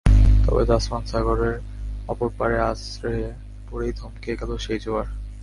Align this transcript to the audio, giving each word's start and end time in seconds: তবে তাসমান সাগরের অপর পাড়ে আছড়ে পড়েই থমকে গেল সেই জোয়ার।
তবে 0.45 0.63
তাসমান 0.65 1.03
সাগরের 1.05 1.55
অপর 2.07 2.29
পাড়ে 2.37 2.57
আছড়ে 2.61 3.15
পড়েই 3.67 3.93
থমকে 3.93 4.31
গেল 4.41 4.51
সেই 4.57 4.79
জোয়ার। 4.79 5.07